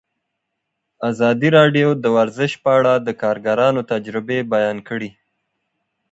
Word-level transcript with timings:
ازادي 1.09 1.49
راډیو 1.57 1.87
د 2.03 2.05
ورزش 2.17 2.51
په 2.63 2.69
اړه 2.77 2.93
د 2.97 3.09
کارګرانو 3.21 3.81
تجربې 3.91 4.39
بیان 4.53 4.77
کړي. 4.87 5.09